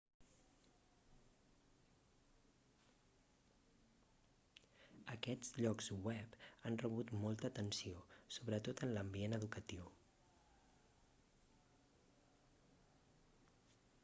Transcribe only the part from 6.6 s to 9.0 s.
han rebut molta atenció sobretot en